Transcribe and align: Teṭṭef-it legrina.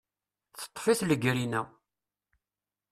Teṭṭef-it 0.59 1.01
legrina. 1.09 1.61